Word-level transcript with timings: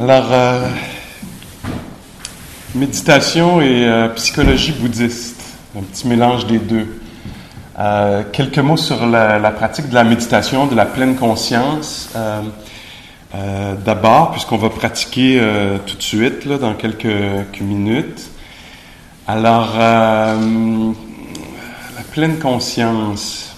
Alors, 0.00 0.28
euh, 0.30 0.68
méditation 2.76 3.60
et 3.60 3.84
euh, 3.84 4.06
psychologie 4.10 4.70
bouddhiste, 4.70 5.42
un 5.76 5.82
petit 5.82 6.06
mélange 6.06 6.46
des 6.46 6.58
deux. 6.58 7.00
Euh, 7.80 8.22
quelques 8.30 8.60
mots 8.60 8.76
sur 8.76 9.04
la, 9.08 9.50
pratique 9.50 9.88
de 9.88 9.94
la 9.94 10.04
méditation, 10.04 10.68
de 10.68 10.76
la 10.76 10.86
pleine 10.86 11.16
conscience. 11.16 12.10
D'abord, 13.84 14.30
puisqu'on 14.30 14.56
va 14.56 14.70
pratiquer 14.70 15.42
tout 15.84 15.96
de 15.96 16.02
suite, 16.02 16.44
là, 16.44 16.58
dans 16.58 16.74
quelques 16.74 17.60
minutes. 17.60 18.30
Alors, 19.26 19.74
la 19.76 20.36
pleine 22.12 22.38
conscience. 22.38 23.56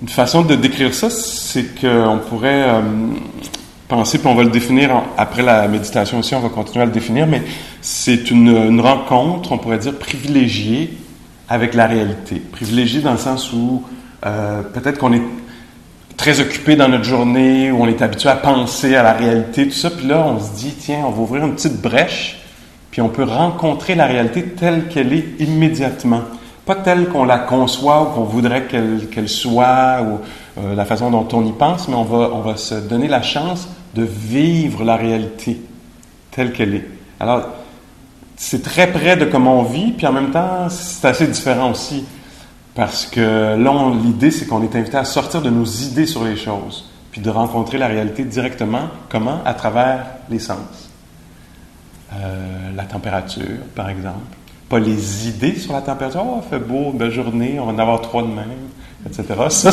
Une 0.00 0.08
façon 0.08 0.42
de 0.42 0.54
décrire 0.54 0.94
ça, 0.94 1.10
c'est 1.10 1.80
qu'on 1.80 2.20
pourrait 2.28 2.82
penser, 3.88 4.18
puis 4.18 4.26
on 4.28 4.34
va 4.34 4.44
le 4.44 4.50
définir 4.50 5.02
après 5.16 5.42
la 5.42 5.68
méditation 5.68 6.18
aussi, 6.18 6.34
on 6.34 6.40
va 6.40 6.48
continuer 6.48 6.82
à 6.82 6.86
le 6.86 6.92
définir, 6.92 7.26
mais 7.26 7.42
c'est 7.80 8.30
une, 8.30 8.80
rencontre, 8.80 9.52
on 9.52 9.58
pourrait 9.58 9.78
dire, 9.78 9.98
privilégiée 9.98 10.96
avec 11.48 11.74
la 11.74 11.86
réalité. 11.86 12.36
Privilégiée 12.36 13.00
dans 13.00 13.12
le 13.12 13.18
sens 13.18 13.52
où 13.52 13.82
euh, 14.24 14.62
peut-être 14.62 14.98
qu'on 14.98 15.12
est 15.12 15.22
très 16.16 16.40
occupé 16.40 16.76
dans 16.76 16.88
notre 16.88 17.04
journée, 17.04 17.70
où 17.70 17.82
on 17.82 17.86
est 17.86 18.00
habitué 18.00 18.28
à 18.28 18.36
penser 18.36 18.94
à 18.96 19.02
la 19.02 19.12
réalité, 19.12 19.66
tout 19.68 19.74
ça, 19.74 19.90
puis 19.90 20.06
là, 20.06 20.24
on 20.26 20.40
se 20.40 20.52
dit, 20.52 20.74
tiens, 20.78 21.04
on 21.06 21.10
va 21.10 21.22
ouvrir 21.22 21.44
une 21.44 21.54
petite 21.54 21.80
brèche, 21.80 22.40
puis 22.90 23.02
on 23.02 23.08
peut 23.08 23.24
rencontrer 23.24 23.94
la 23.94 24.06
réalité 24.06 24.44
telle 24.44 24.88
qu'elle 24.88 25.12
est 25.12 25.40
immédiatement 25.40 26.22
pas 26.64 26.76
telle 26.76 27.08
qu'on 27.08 27.24
la 27.24 27.38
conçoit 27.38 28.02
ou 28.02 28.06
qu'on 28.06 28.24
voudrait 28.24 28.66
qu'elle 28.66 29.28
soit, 29.28 30.02
ou 30.02 30.60
euh, 30.60 30.74
la 30.74 30.84
façon 30.84 31.10
dont 31.10 31.26
on 31.32 31.44
y 31.44 31.52
pense, 31.52 31.88
mais 31.88 31.94
on 31.94 32.04
va, 32.04 32.30
on 32.32 32.40
va 32.40 32.56
se 32.56 32.74
donner 32.74 33.08
la 33.08 33.22
chance 33.22 33.68
de 33.94 34.02
vivre 34.02 34.84
la 34.84 34.96
réalité 34.96 35.60
telle 36.30 36.52
qu'elle 36.52 36.74
est. 36.74 36.88
Alors, 37.20 37.42
c'est 38.36 38.62
très 38.62 38.90
près 38.90 39.16
de 39.16 39.24
comment 39.24 39.60
on 39.60 39.62
vit, 39.62 39.92
puis 39.92 40.06
en 40.06 40.12
même 40.12 40.30
temps, 40.30 40.68
c'est 40.70 41.06
assez 41.06 41.26
différent 41.26 41.70
aussi. 41.70 42.04
Parce 42.74 43.06
que 43.06 43.56
là, 43.56 43.92
l'idée, 44.02 44.30
c'est 44.30 44.46
qu'on 44.46 44.62
est 44.62 44.74
invité 44.74 44.96
à 44.96 45.04
sortir 45.04 45.42
de 45.42 45.50
nos 45.50 45.64
idées 45.64 46.06
sur 46.06 46.24
les 46.24 46.36
choses, 46.36 46.90
puis 47.12 47.20
de 47.20 47.30
rencontrer 47.30 47.78
la 47.78 47.86
réalité 47.86 48.24
directement. 48.24 48.88
Comment? 49.08 49.40
À 49.44 49.54
travers 49.54 50.06
les 50.28 50.40
sens. 50.40 50.58
Euh, 52.12 52.70
la 52.74 52.84
température, 52.84 53.58
par 53.74 53.90
exemple 53.90 54.36
les 54.78 55.28
idées 55.28 55.56
sur 55.56 55.72
la 55.72 55.80
température. 55.80 56.24
Oh, 56.24 56.40
il 56.44 56.48
fait 56.48 56.58
beau, 56.58 56.92
belle 56.92 57.10
journée, 57.10 57.58
on 57.60 57.66
va 57.66 57.72
en 57.72 57.78
avoir 57.78 58.00
trois 58.00 58.22
de 58.22 58.28
même, 58.28 58.50
etc. 59.06 59.24
Ça, 59.48 59.72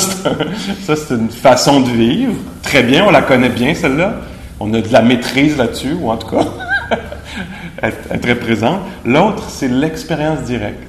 c'est 0.96 1.14
une 1.16 1.30
façon 1.30 1.82
de 1.82 1.90
vivre. 1.90 2.34
Très 2.62 2.84
bien, 2.84 3.06
on 3.06 3.12
la 3.12 3.22
connaît 3.22 3.50
bien, 3.50 3.74
celle-là. 3.74 4.16
On 4.60 4.74
a 4.74 4.82
de 4.82 4.94
la 4.94 5.02
maîtrise 5.02 5.58
là-dessus, 5.58 5.94
ou 5.94 6.10
en 6.10 6.18
tout 6.18 6.28
cas, 6.28 6.46
être, 7.84 8.22
très 8.22 8.36
présent. 8.36 8.80
L'autre, 9.06 9.50
c'est 9.50 9.68
l'expérience 9.68 10.42
directe. 10.44 10.88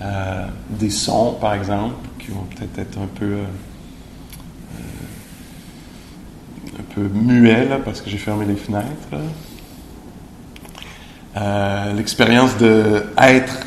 Euh, 0.00 0.46
des 0.70 0.90
sons, 0.90 1.36
par 1.40 1.54
exemple, 1.54 1.94
qui 2.18 2.30
vont 2.30 2.46
peut-être 2.56 2.78
être 2.78 2.98
un 2.98 3.08
peu. 3.18 3.26
Euh, 3.26 3.44
un 6.78 6.94
peu 6.94 7.02
muets, 7.12 7.66
là, 7.66 7.78
parce 7.84 8.00
que 8.00 8.08
j'ai 8.08 8.16
fermé 8.16 8.46
les 8.46 8.54
fenêtres. 8.54 8.86
Euh, 11.36 11.92
l'expérience 11.92 12.56
de 12.56 13.04
être 13.16 13.60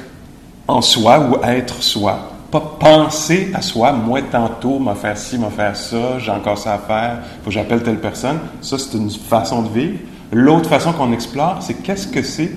en 0.67 0.81
soi 0.81 1.19
ou 1.19 1.45
être 1.45 1.81
soi. 1.81 2.29
Pas 2.51 2.77
penser 2.79 3.51
à 3.53 3.61
soi, 3.61 3.93
moi 3.93 4.21
tantôt, 4.21 4.79
m'a 4.79 4.95
faire 4.95 5.17
ci, 5.17 5.37
m'a 5.37 5.49
faire 5.49 5.75
ça, 5.75 6.19
j'ai 6.19 6.31
encore 6.31 6.57
ça 6.57 6.73
à 6.73 6.77
faire, 6.77 7.19
faut 7.41 7.49
que 7.49 7.51
j'appelle 7.51 7.81
telle 7.81 7.99
personne. 7.99 8.39
Ça, 8.61 8.77
c'est 8.77 8.97
une 8.97 9.09
façon 9.09 9.63
de 9.63 9.69
vivre. 9.69 9.99
L'autre 10.31 10.69
façon 10.69 10.93
qu'on 10.93 11.13
explore, 11.13 11.59
c'est 11.61 11.75
qu'est-ce 11.75 12.07
que 12.07 12.21
c'est 12.21 12.51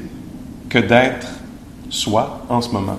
que 0.69 0.79
d'être 0.79 1.27
soi 1.89 2.43
en 2.49 2.61
ce 2.61 2.71
moment? 2.71 2.99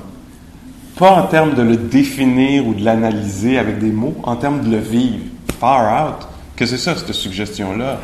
Pas 0.98 1.12
en 1.12 1.24
termes 1.24 1.54
de 1.54 1.62
le 1.62 1.76
définir 1.76 2.66
ou 2.66 2.74
de 2.74 2.84
l'analyser 2.84 3.60
avec 3.60 3.80
des 3.80 3.92
mots, 3.92 4.16
en 4.24 4.36
termes 4.36 4.62
de 4.62 4.72
le 4.72 4.80
vivre. 4.80 5.26
Far 5.60 6.08
out. 6.08 6.28
Que 6.56 6.66
c'est 6.66 6.78
ça, 6.78 6.96
cette 6.96 7.12
suggestion-là? 7.12 8.00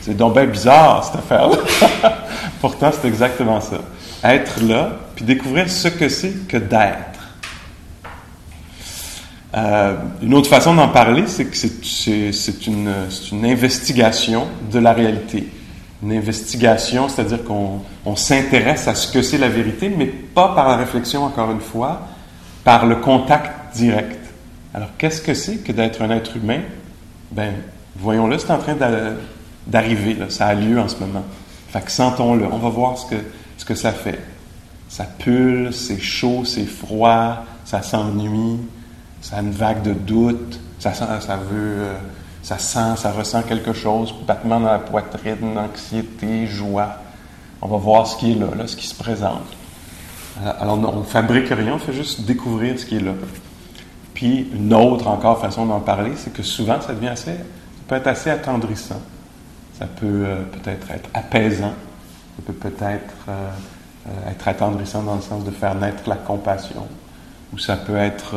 C'est 0.00 0.16
donc 0.16 0.34
bien 0.34 0.46
bizarre, 0.46 1.04
cette 1.04 1.16
affaire-là. 1.16 1.56
Pourtant, 2.64 2.88
c'est 2.92 3.06
exactement 3.06 3.60
ça. 3.60 3.76
Être 4.24 4.62
là, 4.62 4.92
puis 5.14 5.26
découvrir 5.26 5.68
ce 5.68 5.88
que 5.88 6.08
c'est 6.08 6.48
que 6.48 6.56
d'être. 6.56 7.36
Euh, 9.54 9.96
une 10.22 10.32
autre 10.32 10.48
façon 10.48 10.74
d'en 10.74 10.88
parler, 10.88 11.24
c'est 11.26 11.44
que 11.44 12.32
c'est 12.32 12.66
une, 12.66 13.44
investigation 13.44 14.46
de 14.72 14.78
la 14.78 14.94
réalité. 14.94 15.46
Une 16.02 16.12
investigation, 16.12 17.10
c'est-à-dire 17.10 17.44
qu'on 17.44 18.16
s'intéresse 18.16 18.88
à 18.88 18.94
ce 18.94 19.12
que 19.12 19.20
c'est 19.20 19.36
la 19.36 19.50
vérité, 19.50 19.90
mais 19.90 20.06
pas 20.06 20.54
par 20.54 20.66
la 20.66 20.76
réflexion, 20.76 21.22
encore 21.22 21.50
une 21.50 21.60
fois, 21.60 22.08
par 22.64 22.86
le 22.86 22.96
contact 22.96 23.76
direct. 23.76 24.20
Alors, 24.72 24.88
qu'est-ce 24.96 25.20
que 25.20 25.34
c'est 25.34 25.56
que 25.56 25.72
d'être 25.72 26.00
un 26.00 26.08
être 26.08 26.34
humain? 26.34 26.60
Ben, 27.30 27.52
voyons-le, 27.94 28.38
c'est 28.38 28.52
en 28.52 28.58
train 28.58 28.76
d'arriver, 29.66 30.16
ça 30.30 30.46
a 30.46 30.54
lieu 30.54 30.80
en 30.80 30.88
ce 30.88 30.96
moment. 30.98 31.24
Fait 31.74 31.80
que 31.80 31.90
sentons-le. 31.90 32.46
On 32.52 32.58
va 32.58 32.68
voir 32.68 32.96
ce 32.96 33.64
que, 33.64 33.74
ça 33.74 33.90
fait. 33.90 34.20
Ça 34.88 35.02
pulse, 35.02 35.88
c'est 35.88 35.98
chaud, 35.98 36.44
c'est 36.44 36.66
froid, 36.66 37.38
ça 37.64 37.82
s'ennuie, 37.82 38.60
ça 39.20 39.38
a 39.38 39.40
une 39.40 39.50
vague 39.50 39.82
de 39.82 39.92
doute, 39.92 40.60
ça, 40.78 40.94
sent, 40.94 41.04
ça 41.18 41.36
euh, 41.52 41.96
sent, 42.44 42.96
ça 42.96 43.10
ressent 43.10 43.42
quelque 43.42 43.72
chose, 43.72 44.14
battement 44.24 44.60
dans 44.60 44.70
la 44.70 44.78
poitrine, 44.78 45.58
anxiété, 45.58 46.46
joie. 46.46 46.98
On 47.60 47.66
va 47.66 47.78
voir 47.78 48.06
ce 48.06 48.18
qui 48.18 48.30
est 48.30 48.36
là, 48.36 48.68
ce 48.68 48.76
qui 48.76 48.86
se 48.86 48.94
présente. 48.94 49.42
Alors, 50.60 50.78
on 50.78 51.00
ne 51.00 51.02
fabrique 51.02 51.48
rien, 51.48 51.74
on 51.74 51.78
fait 51.80 51.92
juste 51.92 52.20
découvrir 52.20 52.78
ce 52.78 52.86
qui 52.86 52.98
est 52.98 53.04
là. 53.04 53.14
Puis, 54.14 54.48
une 54.54 54.72
autre 54.72 55.08
encore 55.08 55.40
façon 55.40 55.66
d'en 55.66 55.80
parler, 55.80 56.12
c'est 56.14 56.32
que 56.32 56.44
souvent, 56.44 56.80
ça 56.80 56.94
devient 56.94 57.08
assez, 57.08 57.32
ça 57.32 57.82
peut 57.88 57.96
être 57.96 58.06
assez 58.06 58.30
attendrissant. 58.30 59.02
Ça 59.78 59.86
peut 59.86 60.06
euh, 60.06 60.42
peut-être 60.52 60.88
être 60.92 61.10
apaisant, 61.14 61.72
ça 62.36 62.42
peut 62.46 62.52
peut-être 62.52 63.14
euh, 63.28 63.50
euh, 64.06 64.30
être 64.30 64.46
attendrissant 64.46 65.02
dans 65.02 65.16
le 65.16 65.20
sens 65.20 65.44
de 65.44 65.50
faire 65.50 65.74
naître 65.74 66.08
la 66.08 66.14
compassion, 66.14 66.86
ou 67.52 67.58
ça 67.58 67.76
peut 67.76 67.96
être 67.96 68.36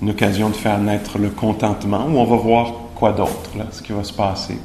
une 0.00 0.10
occasion 0.10 0.48
de 0.48 0.54
faire 0.54 0.78
naître 0.78 1.18
le 1.18 1.30
contentement, 1.30 2.06
ou 2.06 2.18
on 2.18 2.24
va 2.24 2.36
voir 2.36 2.72
quoi 2.94 3.12
d'autre, 3.12 3.50
là, 3.58 3.64
ce 3.72 3.82
qui 3.82 3.92
va 3.92 4.04
se 4.04 4.12
passer. 4.12 4.56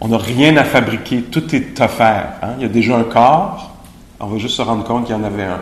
On 0.00 0.08
n'a 0.08 0.18
rien 0.18 0.56
à 0.56 0.64
fabriquer, 0.64 1.22
tout 1.22 1.54
est 1.54 1.80
offert. 1.80 2.32
Hein? 2.42 2.54
Il 2.58 2.62
y 2.62 2.66
a 2.66 2.68
déjà 2.68 2.96
un 2.96 3.04
corps, 3.04 3.76
on 4.18 4.26
va 4.26 4.38
juste 4.38 4.56
se 4.56 4.62
rendre 4.62 4.82
compte 4.82 5.04
qu'il 5.04 5.14
y 5.14 5.18
en 5.18 5.22
avait 5.22 5.44
un. 5.44 5.60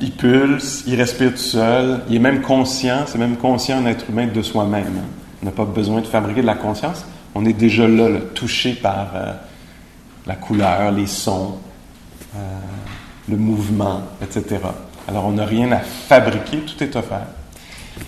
il 0.00 0.12
pulse, 0.12 0.84
il 0.86 0.96
respire 0.96 1.32
tout 1.32 1.36
seul, 1.36 2.00
il 2.08 2.16
est 2.16 2.20
même 2.20 2.40
conscient, 2.40 3.04
c'est 3.06 3.18
même 3.18 3.36
conscient 3.36 3.78
un 3.78 3.86
être 3.86 4.08
humain 4.08 4.28
de 4.28 4.40
soi-même. 4.40 5.02
On 5.44 5.48
n'a 5.48 5.52
pas 5.52 5.66
besoin 5.66 6.00
de 6.00 6.06
fabriquer 6.06 6.40
de 6.40 6.46
la 6.46 6.54
conscience. 6.54 7.04
On 7.34 7.44
est 7.44 7.52
déjà 7.52 7.86
là, 7.86 8.08
touché 8.34 8.72
par 8.72 9.08
euh, 9.14 9.34
la 10.26 10.36
couleur, 10.36 10.90
les 10.90 11.06
sons, 11.06 11.58
euh, 12.34 12.38
le 13.28 13.36
mouvement, 13.36 14.00
etc. 14.22 14.62
Alors 15.06 15.26
on 15.26 15.32
n'a 15.32 15.44
rien 15.44 15.70
à 15.72 15.80
fabriquer, 15.80 16.60
tout 16.60 16.82
est 16.82 16.96
offert. 16.96 17.26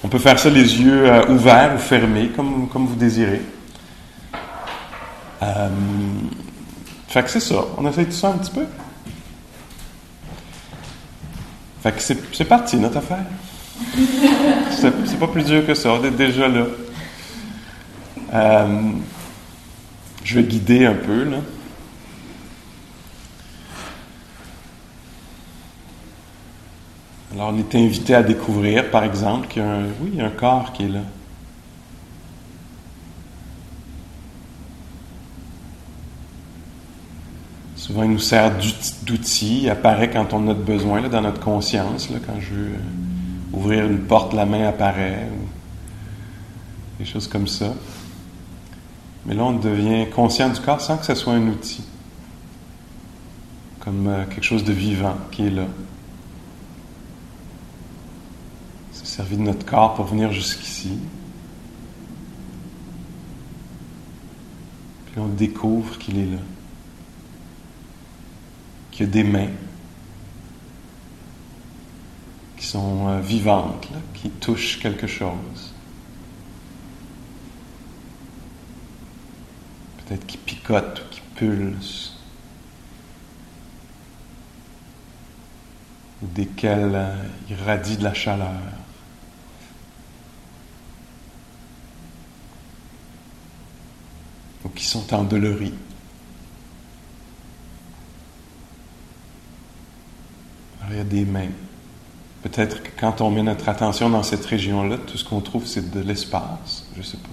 On 0.03 0.09
peut 0.09 0.19
faire 0.19 0.39
ça 0.39 0.49
les 0.49 0.81
yeux 0.81 1.13
euh, 1.13 1.27
ouverts 1.29 1.75
ou 1.75 1.79
fermés, 1.79 2.31
comme, 2.35 2.71
comme 2.71 2.87
vous 2.87 2.97
désirez. 2.97 3.43
fait 7.09 7.23
que 7.23 7.29
c'est 7.29 7.41
ça. 7.41 7.67
On 7.77 7.87
essaie 7.87 8.07
tout 8.07 8.13
ça 8.13 8.29
un 8.29 8.39
petit 8.39 8.53
peu. 8.53 8.65
Fait 11.83 11.93
que 11.93 12.01
c'est 12.01 12.45
parti, 12.47 12.79
notre 12.79 12.97
affaire. 12.97 13.27
c'est 14.71 15.19
pas 15.21 15.29
plus 15.29 15.45
dur 15.45 15.67
que 15.67 15.75
ça. 15.75 15.91
On 15.93 16.03
est 16.03 16.11
déjà 16.13 16.49
là. 16.49 16.65
Euh, 18.37 18.93
je 20.25 20.35
vais 20.35 20.45
guider 20.45 20.85
un 20.85 20.95
peu. 20.95 21.25
Là. 21.25 21.39
Alors, 27.33 27.53
on 27.55 27.59
est 27.59 27.75
invité 27.75 28.15
à 28.15 28.23
découvrir, 28.23 28.91
par 28.91 29.05
exemple, 29.05 29.49
qu'il 29.49 29.63
y 29.63 29.65
a 29.65 29.71
un, 29.71 29.85
oui, 30.03 30.21
un 30.21 30.29
corps 30.29 30.73
qui 30.75 30.85
est 30.85 30.89
là. 30.89 31.01
Souvent, 37.77 38.03
il 38.03 38.11
nous 38.11 38.19
sert 38.19 38.53
d'outil, 39.05 39.63
il 39.63 39.71
apparaît 39.71 40.11
quand 40.11 40.35
on 40.35 40.49
a 40.49 40.55
besoin, 40.55 41.01
là, 41.01 41.09
dans 41.09 41.23
notre 41.23 41.41
conscience, 41.41 42.09
quand 42.27 42.41
je 42.41 42.55
veux 42.55 42.67
euh, 42.73 43.57
ouvrir 43.57 43.87
une 43.87 44.01
porte, 44.01 44.35
la 44.35 44.45
main 44.45 44.67
apparaît, 44.69 45.29
ou 45.31 46.99
des 46.99 47.05
choses 47.05 47.29
comme 47.29 47.47
ça. 47.47 47.73
Mais 49.27 49.35
là, 49.35 49.45
on 49.45 49.59
devient 49.59 50.09
conscient 50.11 50.49
du 50.49 50.61
corps 50.61 50.81
sans 50.81 50.97
que 50.99 51.05
ce 51.05 51.15
soit 51.15 51.35
un 51.35 51.47
outil, 51.49 51.85
comme 53.81 54.07
euh, 54.07 54.25
quelque 54.27 54.45
chose 54.45 54.65
de 54.65 54.73
vivant 54.73 55.17
qui 55.31 55.47
est 55.47 55.51
là. 55.51 55.67
C'est 58.93 59.07
servi 59.07 59.37
de 59.37 59.43
notre 59.43 59.67
corps 59.67 59.95
pour 59.95 60.07
venir 60.07 60.33
jusqu'ici. 60.33 60.99
Puis 65.07 65.21
on 65.21 65.29
découvre 65.29 65.99
qu'il 65.99 66.19
est 66.19 66.27
là 66.27 66.39
qu'il 68.97 69.05
y 69.05 69.09
a 69.11 69.13
des 69.13 69.25
mains 69.25 69.51
qui 72.57 72.65
sont 72.65 73.09
euh, 73.09 73.21
vivantes, 73.21 73.87
qui 74.15 74.31
touchent 74.31 74.79
quelque 74.81 75.07
chose. 75.07 75.75
Peut-être 80.07 80.27
qui 80.27 80.37
picotent 80.39 81.03
ou 81.05 81.15
qui 81.15 81.21
pulsent. 81.35 82.13
Ou 86.23 86.27
desquelles 86.29 86.95
euh, 86.95 87.29
irradie 87.51 87.97
de 87.97 88.05
la 88.05 88.15
chaleur. 88.15 88.51
Ou 94.65 94.69
qui 94.71 94.85
sont 94.85 95.13
endoloris. 95.13 95.75
il 100.91 100.97
y 100.97 101.01
a 101.01 101.05
des 101.05 101.25
mains. 101.25 101.51
Peut-être 102.43 102.83
que 102.83 102.89
quand 102.99 103.21
on 103.21 103.31
met 103.31 103.43
notre 103.43 103.69
attention 103.69 104.09
dans 104.09 104.23
cette 104.23 104.45
région-là, 104.45 104.99
tout 104.99 105.19
ce 105.19 105.25
qu'on 105.25 105.41
trouve, 105.41 105.67
c'est 105.67 105.91
de 105.91 106.01
l'espace. 106.01 106.87
Je 106.95 106.99
ne 106.99 107.05
sais 107.05 107.17
pas. 107.17 107.29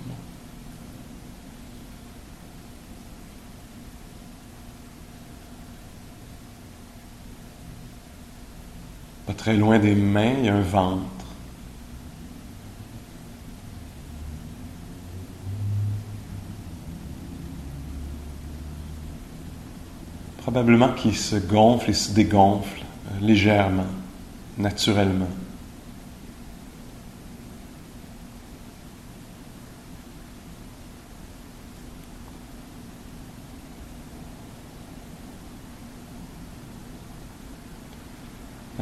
Pas 9.27 9.32
très 9.44 9.57
loin 9.57 9.78
des 9.78 9.94
mains, 9.94 10.36
il 10.40 10.45
y 10.45 10.48
a 10.48 10.56
un 10.56 10.62
ventre. 10.62 11.04
Probablement 20.38 20.94
qu'il 20.94 21.18
se 21.18 21.36
gonfle 21.36 21.90
et 21.90 21.94
se 21.94 22.13
dégonfle 22.13 22.86
légèrement, 23.19 23.88
naturellement. 24.57 25.28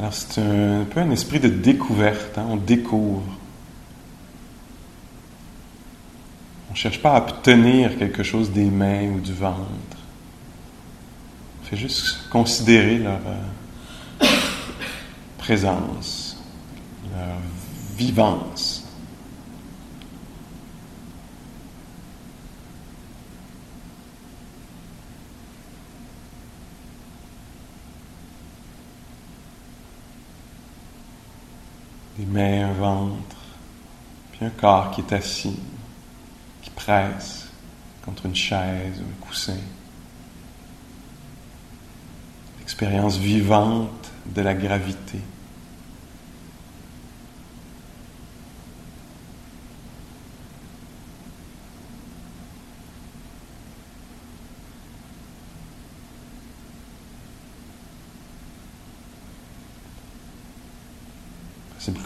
Alors 0.02 0.16
c'est 0.16 0.42
un, 0.42 0.84
peu 0.86 1.00
un 1.00 1.12
esprit 1.12 1.40
de 1.40 1.48
découverte, 1.48 2.36
hein. 2.36 2.48
on 2.50 2.56
découvre. 2.56 3.22
On 6.68 6.72
ne 6.72 6.76
cherche 6.76 7.00
pas 7.00 7.18
à 7.18 7.22
obtenir 7.22 7.96
quelque 8.00 8.24
chose 8.24 8.50
des 8.50 8.66
mains 8.66 9.10
ou 9.10 9.20
du 9.20 9.32
ventre. 9.32 9.60
On 11.62 11.66
fait 11.66 11.78
juste 11.78 12.28
considérer 12.32 12.98
leur, 12.98 13.20
euh, 14.24 14.26
présence, 15.38 16.42
leur 17.16 17.38
vivance. 17.96 18.71
Des 32.22 32.28
mains, 32.28 32.70
un 32.70 32.74
ventre, 32.74 33.36
puis 34.32 34.46
un 34.46 34.52
corps 34.52 34.92
qui 34.92 35.02
est 35.02 35.12
assis, 35.12 35.58
qui 36.62 36.70
presse 36.70 37.48
contre 38.06 38.28
une 38.28 38.36
chaise 38.36 39.00
ou 39.00 39.10
un 39.10 39.26
coussin. 39.26 39.58
Expérience 42.62 43.18
vivante 43.18 44.12
de 44.28 44.42
la 44.44 44.54
gravité. 44.54 45.20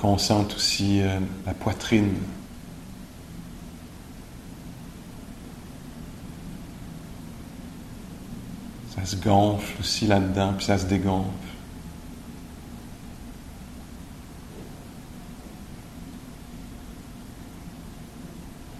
Qu'on 0.01 0.17
sente 0.17 0.55
aussi 0.55 1.01
euh, 1.01 1.19
la 1.45 1.53
poitrine. 1.53 2.15
Ça 8.95 9.05
se 9.05 9.15
gonfle 9.17 9.79
aussi 9.79 10.07
là-dedans, 10.07 10.53
puis 10.57 10.65
ça 10.65 10.77
se 10.77 10.85
dégonfle. 10.85 11.29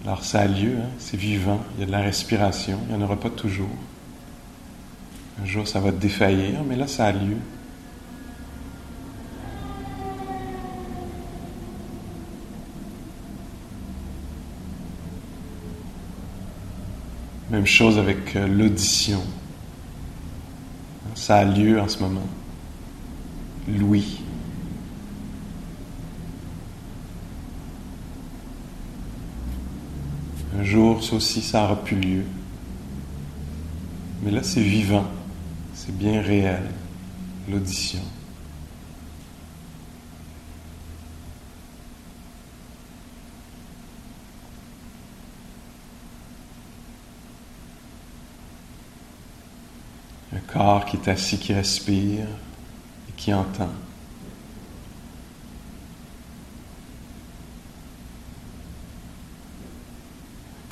Alors 0.04 0.22
ça 0.22 0.42
a 0.42 0.46
lieu, 0.46 0.76
hein, 0.80 0.88
c'est 0.98 1.16
vivant, 1.16 1.60
il 1.74 1.80
y 1.80 1.82
a 1.82 1.86
de 1.86 1.90
la 1.90 2.00
respiration, 2.00 2.78
il 2.88 2.96
n'y 2.96 3.02
en 3.02 3.04
aura 3.04 3.18
pas 3.18 3.28
toujours. 3.28 3.68
Un 5.42 5.44
jour 5.44 5.66
ça 5.66 5.80
va 5.80 5.90
défaillir, 5.90 6.62
mais 6.64 6.76
là 6.76 6.86
ça 6.86 7.06
a 7.06 7.12
lieu. 7.12 7.38
Même 17.50 17.66
chose 17.66 17.98
avec 17.98 18.34
euh, 18.34 18.46
l'audition. 18.48 19.22
Ça 21.14 21.36
a 21.38 21.44
lieu 21.44 21.80
en 21.80 21.88
ce 21.88 22.00
moment. 22.00 22.26
Louis. 23.68 24.20
Un 30.58 30.64
jour, 30.64 31.04
ça 31.04 31.16
aussi, 31.16 31.42
ça 31.42 31.64
aura 31.64 31.76
plus 31.76 31.96
lieu. 31.96 32.24
Mais 34.22 34.30
là, 34.30 34.42
c'est 34.42 34.62
vivant, 34.62 35.06
c'est 35.74 35.96
bien 35.96 36.20
réel, 36.22 36.62
l'audition. 37.48 38.00
Un 50.34 50.40
corps 50.56 50.84
qui 50.86 50.96
est 50.96 51.08
assis, 51.08 51.38
qui 51.38 51.52
respire 51.52 52.26
et 53.08 53.12
qui 53.16 53.34
entend. 53.34 53.68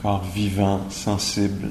corps 0.00 0.22
vivant, 0.22 0.82
sensible. 0.90 1.70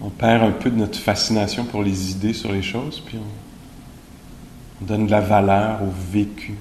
On 0.00 0.08
perd 0.08 0.44
un 0.44 0.52
peu 0.52 0.70
de 0.70 0.76
notre 0.76 1.00
fascination 1.00 1.64
pour 1.64 1.82
les 1.82 2.12
idées 2.12 2.32
sur 2.32 2.52
les 2.52 2.62
choses, 2.62 3.00
puis 3.00 3.18
on, 3.18 4.84
donne 4.84 5.06
de 5.06 5.10
la 5.10 5.20
valeur 5.20 5.82
au 5.82 5.90
vécu, 6.12 6.54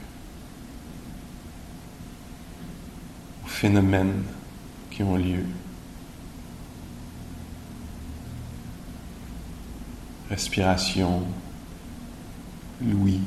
phénomènes 3.63 4.23
qui 4.91 5.03
ont 5.03 5.15
lieu. 5.15 5.45
respiration, 10.29 11.21
l'ouïe. 12.81 13.21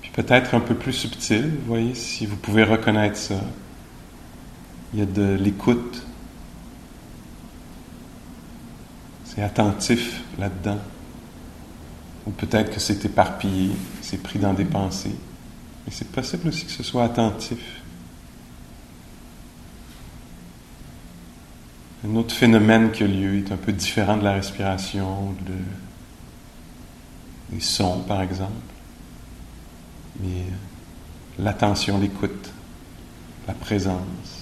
Puis 0.00 0.10
peut-être 0.10 0.56
un 0.56 0.60
peu 0.60 0.74
plus 0.74 0.92
subtil, 0.92 1.52
voyez, 1.68 1.94
si 1.94 2.26
vous 2.26 2.36
pouvez 2.36 2.64
reconnaître 2.64 3.16
ça. 3.16 3.40
Il 4.92 5.00
y 5.00 5.02
a 5.02 5.06
de 5.06 5.34
l'écoute. 5.34 6.02
C'est 9.24 9.42
attentif 9.42 10.22
là-dedans. 10.38 10.78
Ou 12.26 12.30
peut-être 12.30 12.72
que 12.72 12.80
c'est 12.80 13.04
éparpillé, 13.04 13.70
c'est 14.02 14.22
pris 14.22 14.38
dans 14.38 14.54
des 14.54 14.64
pensées. 14.64 15.14
Mais 15.86 15.92
c'est 15.92 16.10
possible 16.10 16.48
aussi 16.48 16.66
que 16.66 16.72
ce 16.72 16.82
soit 16.82 17.04
attentif. 17.04 17.58
Un 22.06 22.14
autre 22.16 22.34
phénomène 22.34 22.92
qui 22.92 23.02
a 23.02 23.06
lieu 23.06 23.38
est 23.38 23.50
un 23.50 23.56
peu 23.56 23.72
différent 23.72 24.16
de 24.16 24.24
la 24.24 24.32
respiration, 24.34 25.32
de, 25.46 25.54
des 27.50 27.60
sons 27.60 28.04
par 28.06 28.22
exemple. 28.22 28.52
Mais 30.20 30.44
l'attention, 31.38 31.98
l'écoute, 31.98 32.50
la 33.46 33.54
présence. 33.54 34.37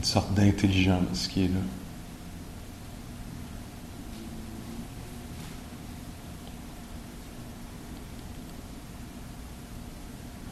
Une 0.00 0.06
sorte 0.06 0.32
d'intelligence 0.32 1.28
qui 1.28 1.44
est 1.44 1.48
là. 1.48 1.60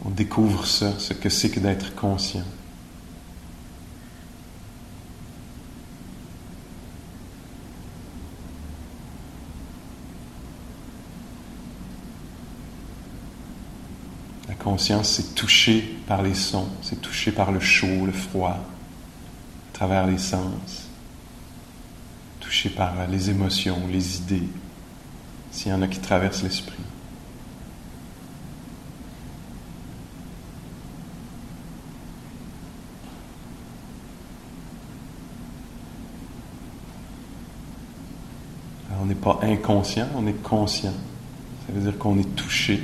On 0.05 0.11
découvre 0.11 0.67
ça, 0.67 0.99
ce 0.99 1.15
que 1.15 1.31
c'est 1.31 1.49
que 1.49 1.61
d'être 1.61 1.95
conscient. 1.95 2.45
La 14.47 14.55
conscience, 14.57 15.09
c'est 15.09 15.35
touché 15.35 15.97
par 16.07 16.21
les 16.21 16.35
sons, 16.35 16.69
c'est 16.83 17.01
touché 17.01 17.33
par 17.33 17.51
le 17.51 17.61
chaud, 17.61 18.05
le 18.05 18.13
froid, 18.13 18.63
travers 19.79 20.09
les 20.09 20.19
sens, 20.19 20.89
touché 22.41 22.69
par 22.69 23.07
les 23.07 23.31
émotions, 23.31 23.79
les 23.93 24.17
idées, 24.17 24.49
s'il 25.53 25.71
y 25.71 25.73
en 25.73 25.83
a 25.83 25.87
qui 25.87 26.01
traversent 26.01 26.43
l'esprit. 26.43 26.75
on 39.01 39.05
n'est 39.05 39.15
pas 39.15 39.39
inconscient, 39.43 40.09
on 40.17 40.27
est 40.27 40.43
conscient. 40.43 40.93
Ça 41.67 41.73
veut 41.73 41.89
dire 41.89 41.97
qu'on 41.99 42.19
est 42.19 42.35
touché 42.35 42.83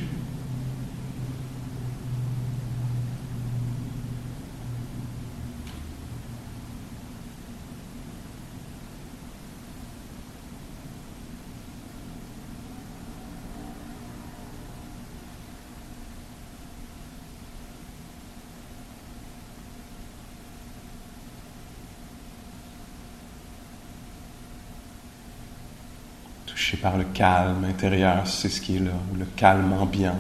touché 26.64 26.78
par 26.78 26.97
le 26.97 27.04
calme 27.04 27.62
intérieur, 27.64 28.26
c'est 28.26 28.49
ce 28.49 28.59
qui 28.59 28.76
est 28.76 28.78
là, 28.78 28.92
le 29.18 29.26
calme 29.37 29.71
ambiant. 29.75 30.16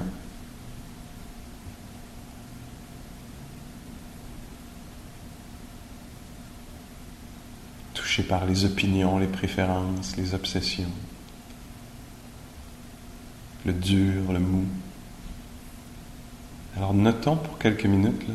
Touché 7.94 8.24
par 8.24 8.44
les 8.44 8.66
opinions, 8.66 9.18
les 9.18 9.26
préférences, 9.26 10.18
les 10.18 10.34
obsessions, 10.34 10.92
le 13.64 13.72
dur, 13.72 14.30
le 14.30 14.38
mou. 14.38 14.66
Alors 16.76 16.92
notons 16.92 17.36
pour 17.36 17.58
quelques 17.58 17.86
minutes, 17.86 18.26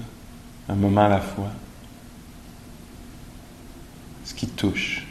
un 0.67 0.75
moment 0.75 1.05
à 1.05 1.09
la 1.09 1.21
fois, 1.21 1.51
ce 4.25 4.33
qui 4.33 4.47
touche. 4.47 5.08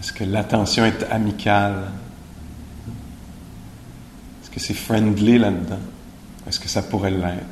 Est-ce 0.00 0.14
que 0.14 0.24
l'attention 0.24 0.86
est 0.86 1.02
amicale? 1.10 1.90
Est-ce 4.42 4.50
que 4.50 4.58
c'est 4.58 4.74
friendly 4.74 5.38
là-dedans? 5.38 5.78
Est-ce 6.48 6.58
que 6.58 6.68
ça 6.68 6.82
pourrait 6.82 7.10
l'être? 7.10 7.44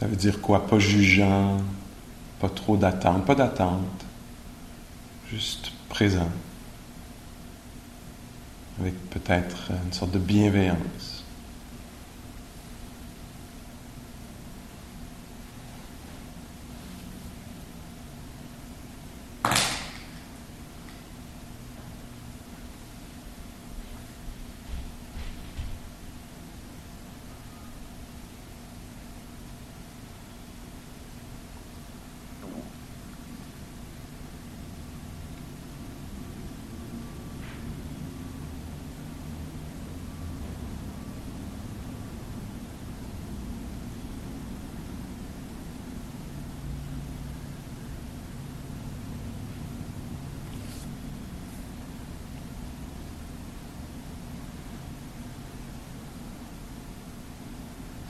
Ça 0.00 0.06
veut 0.06 0.16
dire 0.16 0.40
quoi? 0.40 0.66
Pas 0.66 0.78
jugeant, 0.78 1.58
pas 2.40 2.48
trop 2.48 2.78
d'attente, 2.78 3.26
pas 3.26 3.34
d'attente, 3.34 4.06
juste 5.30 5.72
présent, 5.90 6.30
avec 8.80 8.94
peut-être 9.10 9.72
une 9.84 9.92
sorte 9.92 10.12
de 10.12 10.18
bienveillance. 10.18 11.18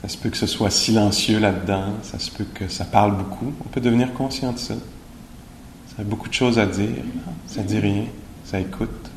se 0.11 0.17
peut 0.17 0.29
que 0.29 0.37
ce 0.37 0.47
soit 0.47 0.69
silencieux 0.69 1.39
là-dedans, 1.39 1.93
ça 2.03 2.19
se 2.19 2.31
peut 2.31 2.45
que 2.53 2.67
ça 2.67 2.85
parle 2.85 3.15
beaucoup. 3.17 3.53
On 3.65 3.69
peut 3.69 3.81
devenir 3.81 4.13
conscient 4.13 4.51
de 4.51 4.59
ça. 4.59 4.75
Ça 5.95 6.01
a 6.01 6.03
beaucoup 6.03 6.29
de 6.29 6.33
choses 6.33 6.59
à 6.59 6.65
dire. 6.65 7.03
Ça 7.47 7.61
dit 7.61 7.79
rien, 7.79 8.05
ça 8.45 8.59
écoute. 8.59 9.10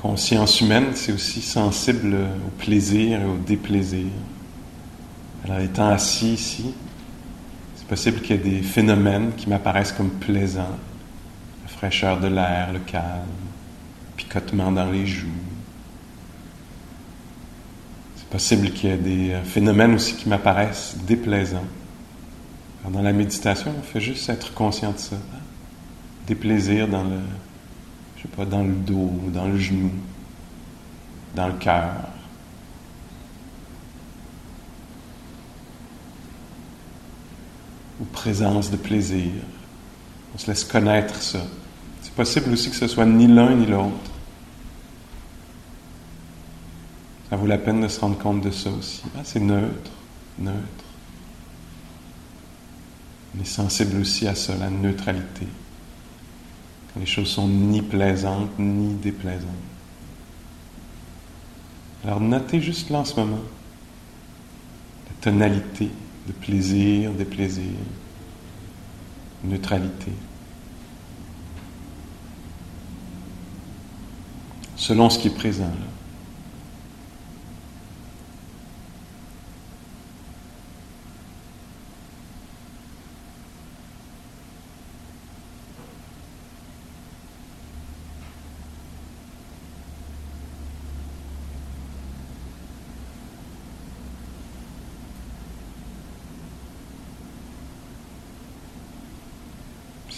Conscience 0.00 0.60
humaine, 0.60 0.86
c'est 0.94 1.12
aussi 1.12 1.40
sensible 1.40 2.14
au 2.14 2.50
plaisir 2.58 3.20
et 3.20 3.24
au 3.24 3.36
déplaisir. 3.36 4.06
Alors, 5.44 5.58
étant 5.58 5.88
assis 5.88 6.34
ici, 6.34 6.74
c'est 7.76 7.86
possible 7.86 8.20
qu'il 8.20 8.36
y 8.36 8.38
ait 8.38 8.42
des 8.42 8.62
phénomènes 8.62 9.32
qui 9.36 9.48
m'apparaissent 9.48 9.92
comme 9.92 10.10
plaisants. 10.10 10.78
La 11.62 11.68
fraîcheur 11.68 12.20
de 12.20 12.28
l'air, 12.28 12.72
le 12.72 12.78
calme, 12.80 13.26
le 14.10 14.16
picotement 14.16 14.70
dans 14.70 14.90
les 14.90 15.06
joues. 15.06 15.28
C'est 18.16 18.28
possible 18.28 18.70
qu'il 18.70 18.90
y 18.90 18.92
ait 18.92 18.96
des 18.96 19.36
phénomènes 19.44 19.94
aussi 19.94 20.14
qui 20.14 20.28
m'apparaissent 20.28 20.96
déplaisants. 21.06 21.66
Alors, 22.80 22.92
dans 22.92 23.02
la 23.02 23.12
méditation, 23.12 23.72
on 23.78 23.82
fait 23.82 24.00
juste 24.00 24.28
être 24.28 24.54
conscient 24.54 24.92
de 24.92 24.98
ça. 24.98 25.16
Des 26.26 26.34
plaisirs 26.36 26.86
dans 26.86 27.02
le, 27.02 27.18
je 28.22 28.28
sais 28.28 28.36
pas, 28.36 28.44
dans 28.44 28.62
le 28.62 28.74
dos, 28.74 29.10
dans 29.32 29.48
le 29.48 29.58
genou, 29.58 29.90
dans 31.34 31.48
le 31.48 31.54
cœur. 31.54 32.08
Ou 38.00 38.04
présence 38.04 38.70
de 38.70 38.76
plaisir. 38.76 39.32
On 40.34 40.38
se 40.38 40.46
laisse 40.46 40.64
connaître 40.64 41.20
ça. 41.20 41.40
C'est 42.02 42.14
possible 42.14 42.52
aussi 42.52 42.70
que 42.70 42.76
ce 42.76 42.86
soit 42.86 43.06
ni 43.06 43.26
l'un 43.26 43.56
ni 43.56 43.66
l'autre. 43.66 44.10
Ça 47.28 47.36
vaut 47.36 47.46
la 47.46 47.58
peine 47.58 47.80
de 47.80 47.88
se 47.88 47.98
rendre 47.98 48.18
compte 48.18 48.42
de 48.42 48.50
ça 48.50 48.70
aussi. 48.70 49.02
Ah, 49.16 49.22
c'est 49.24 49.40
neutre, 49.40 49.90
neutre. 50.38 50.84
On 53.36 53.40
est 53.40 53.46
sensible 53.46 54.00
aussi 54.00 54.28
à 54.28 54.34
ça, 54.34 54.54
la 54.56 54.70
neutralité. 54.70 55.46
Les 56.98 57.06
choses 57.06 57.28
sont 57.28 57.48
ni 57.48 57.80
plaisantes 57.80 58.58
ni 58.58 58.94
déplaisantes. 58.94 59.48
Alors 62.04 62.20
notez 62.20 62.60
juste 62.60 62.90
là 62.90 62.98
en 62.98 63.04
ce 63.04 63.18
moment 63.18 63.38
la 65.08 65.14
tonalité 65.20 65.88
de 66.26 66.32
plaisir, 66.32 67.12
déplaisir, 67.12 67.64
neutralité. 69.44 70.12
Selon 74.76 75.08
ce 75.08 75.18
qui 75.18 75.28
est 75.28 75.34
présent 75.34 75.64
là. 75.64 75.92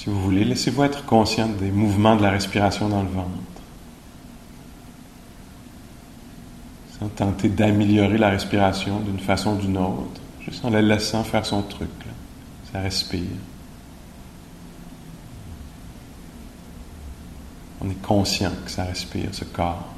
Si 0.04 0.10
vous 0.10 0.20
voulez, 0.20 0.44
laissez-vous 0.64 0.84
être 0.84 1.04
conscient 1.04 1.46
des 1.46 1.70
mouvements 1.70 2.16
de 2.16 2.22
la 2.22 2.30
respiration 2.30 2.88
dans 2.88 3.02
le 3.02 3.08
ventre. 3.10 3.28
Sans 6.98 7.08
tenter 7.08 7.50
d'améliorer 7.50 8.16
la 8.16 8.30
respiration 8.30 9.00
d'une 9.00 9.18
façon 9.18 9.56
ou 9.56 9.58
d'une 9.58 9.76
autre, 9.76 10.22
juste 10.40 10.64
en 10.64 10.70
la 10.70 10.80
laissant 10.80 11.22
faire 11.22 11.44
son 11.44 11.60
truc. 11.60 11.90
Ça 12.72 12.80
respire. 12.80 13.24
On 17.82 17.90
est 17.90 18.00
conscient 18.00 18.52
que 18.64 18.70
ça 18.70 18.84
respire, 18.84 19.28
ce 19.32 19.44
corps. 19.44 19.94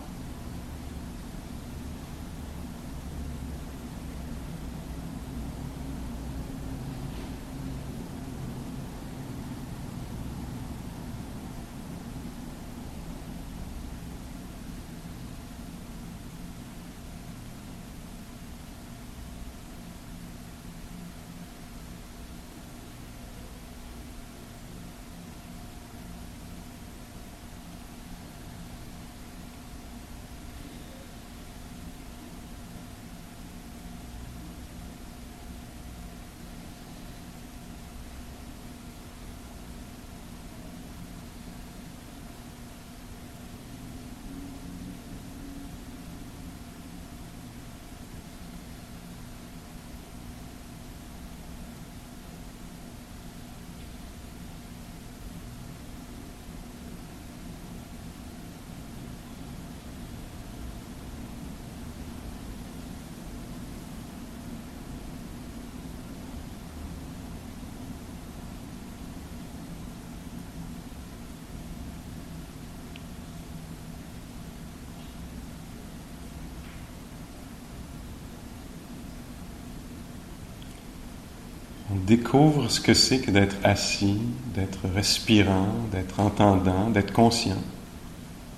On 81.88 81.95
découvre 82.06 82.70
ce 82.70 82.80
que 82.80 82.94
c'est 82.94 83.18
que 83.18 83.32
d'être 83.32 83.56
assis, 83.64 84.18
d'être 84.54 84.86
respirant, 84.94 85.68
d'être 85.90 86.20
entendant, 86.20 86.88
d'être 86.88 87.12
conscient. 87.12 87.60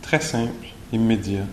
Très 0.02 0.20
simple, 0.20 0.68
immédiat. 0.92 1.46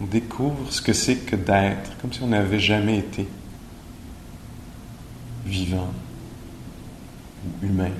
On 0.00 0.06
découvre 0.06 0.72
ce 0.72 0.80
que 0.80 0.94
c'est 0.94 1.16
que 1.16 1.36
d'être, 1.36 1.96
comme 2.00 2.12
si 2.12 2.22
on 2.22 2.28
n'avait 2.28 2.58
jamais 2.58 2.98
été 2.98 3.28
vivant, 5.44 5.92
ou 7.44 7.66
humain, 7.66 7.92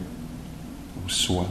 ou 1.05 1.11
soi. 1.11 1.47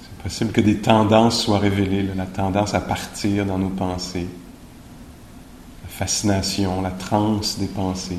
C'est 0.00 0.17
possible 0.28 0.52
que 0.52 0.60
des 0.60 0.76
tendances 0.76 1.42
soient 1.42 1.58
révélées, 1.58 2.02
la 2.14 2.26
tendance 2.26 2.74
à 2.74 2.82
partir 2.82 3.46
dans 3.46 3.56
nos 3.56 3.70
pensées, 3.70 4.28
la 5.82 5.88
fascination, 5.88 6.82
la 6.82 6.90
transe 6.90 7.58
des 7.58 7.66
pensées, 7.66 8.18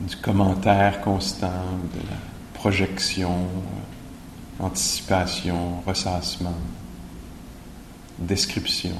du 0.00 0.16
commentaire 0.18 1.00
constant, 1.00 1.48
de 1.48 1.98
la 2.08 2.16
projection, 2.54 3.48
anticipation, 4.60 5.80
ressassement. 5.84 6.54
description. 8.20 8.94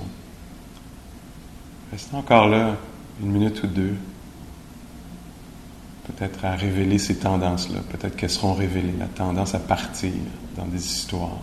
Restez 1.92 2.16
encore 2.16 2.48
là 2.48 2.74
une 3.22 3.30
minute 3.30 3.62
ou 3.62 3.68
deux, 3.68 3.94
peut-être 6.16 6.44
à 6.44 6.54
révéler 6.54 6.98
ces 6.98 7.16
tendances-là, 7.16 7.80
peut-être 7.90 8.16
qu'elles 8.16 8.30
seront 8.30 8.54
révélées, 8.54 8.94
la 8.98 9.06
tendance 9.06 9.54
à 9.54 9.58
partir 9.58 10.12
dans 10.56 10.66
des 10.66 10.84
histoires. 10.84 11.38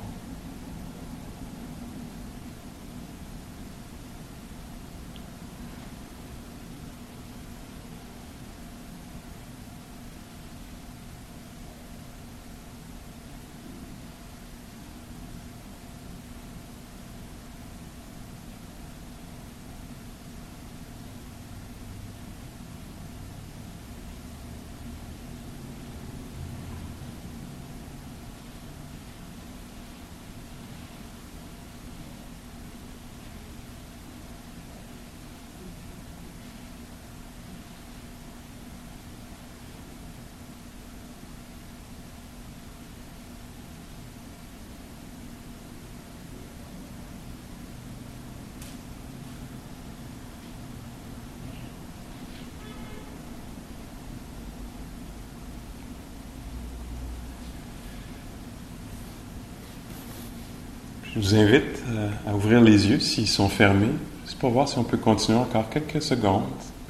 Je 61.14 61.20
vous 61.20 61.36
invite 61.36 61.84
euh, 61.90 62.10
à 62.26 62.34
ouvrir 62.34 62.62
les 62.62 62.88
yeux 62.88 63.00
s'ils 63.02 63.28
sont 63.28 63.50
fermés, 63.50 63.92
juste 64.24 64.40
pour 64.40 64.52
voir 64.52 64.70
si 64.70 64.78
on 64.78 64.86
peut 64.86 64.98
continuer 64.98 65.38
encore 65.38 65.70
quelques 65.70 66.02
secondes, 66.02 66.44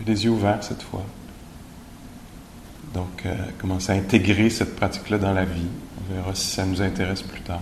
les 0.06 0.26
yeux 0.26 0.30
ouverts 0.30 0.64
cette 0.64 0.84
fois. 0.84 1.04
Donc, 2.94 3.26
euh, 3.26 3.34
commencer 3.58 3.94
à 3.94 3.96
intégrer 3.96 4.52
cette 4.52 4.76
pratique-là 4.76 5.18
dans 5.18 5.34
la 5.34 5.46
vie. 5.46 5.66
On 5.98 6.14
verra 6.14 6.36
si 6.36 6.52
ça 6.52 6.66
nous 6.66 6.84
intéresse 6.84 7.24
plus 7.24 7.42
tard. 7.42 7.62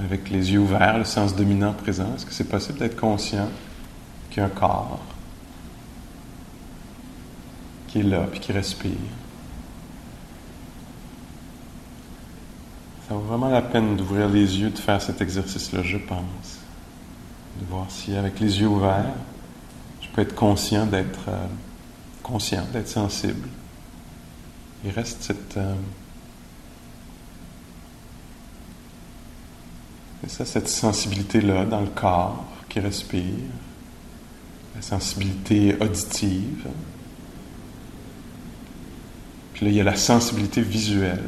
Avec 0.00 0.28
les 0.28 0.52
yeux 0.52 0.58
ouverts, 0.58 0.98
le 0.98 1.04
sens 1.04 1.34
dominant 1.34 1.72
présent, 1.72 2.12
est-ce 2.14 2.26
que 2.26 2.32
c'est 2.32 2.48
possible 2.48 2.78
d'être 2.78 3.00
conscient 3.00 3.48
qu'il 4.30 4.40
y 4.40 4.42
a 4.42 4.46
un 4.46 4.50
corps 4.50 5.00
qui 7.88 8.00
est 8.00 8.02
là, 8.02 8.26
puis 8.30 8.40
qui 8.40 8.52
respire? 8.52 8.90
Vaut 13.14 13.20
vraiment 13.20 13.48
la 13.48 13.62
peine 13.62 13.96
d'ouvrir 13.96 14.28
les 14.28 14.58
yeux, 14.58 14.70
de 14.70 14.78
faire 14.78 15.00
cet 15.00 15.20
exercice-là, 15.20 15.84
je 15.84 15.98
pense. 15.98 16.58
De 17.60 17.66
voir 17.66 17.86
si, 17.88 18.12
avec 18.16 18.40
les 18.40 18.60
yeux 18.60 18.66
ouverts, 18.66 19.14
je 20.00 20.08
peux 20.08 20.22
être 20.22 20.34
conscient 20.34 20.84
d'être 20.84 21.28
euh, 21.28 21.46
conscient, 22.24 22.64
d'être 22.72 22.88
sensible. 22.88 23.46
Il 24.84 24.90
reste 24.90 25.22
cette. 25.22 25.56
Euh, 25.56 25.74
ça, 30.26 30.44
cette 30.44 30.68
sensibilité-là 30.68 31.66
dans 31.66 31.82
le 31.82 31.90
corps 31.90 32.44
qui 32.68 32.80
respire, 32.80 33.22
la 34.74 34.82
sensibilité 34.82 35.76
auditive. 35.80 36.66
Puis 39.52 39.66
là, 39.66 39.70
il 39.70 39.76
y 39.76 39.80
a 39.80 39.84
la 39.84 39.94
sensibilité 39.94 40.62
visuelle 40.62 41.22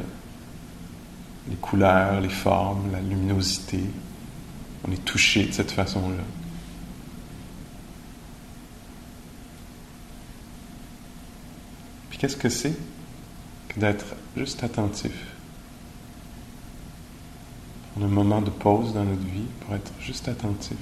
les 1.49 1.55
couleurs, 1.55 2.19
les 2.21 2.29
formes, 2.29 2.91
la 2.91 3.01
luminosité. 3.01 3.79
On 4.87 4.91
est 4.91 5.03
touché 5.03 5.45
de 5.45 5.51
cette 5.51 5.71
façon-là. 5.71 6.23
Puis 12.09 12.19
qu'est-ce 12.19 12.37
que 12.37 12.49
c'est 12.49 12.75
que 13.69 13.79
d'être 13.79 14.05
juste 14.35 14.63
attentif? 14.63 15.13
Prendre 17.91 18.07
un 18.07 18.09
moment 18.09 18.41
de 18.41 18.49
pause 18.49 18.93
dans 18.93 19.03
notre 19.03 19.21
vie 19.21 19.47
pour 19.61 19.75
être 19.75 19.91
juste 19.99 20.27
attentif 20.27 20.77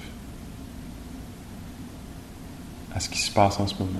à 2.93 2.99
ce 2.99 3.09
qui 3.09 3.19
se 3.19 3.31
passe 3.31 3.59
en 3.59 3.67
ce 3.67 3.75
moment. 3.75 3.99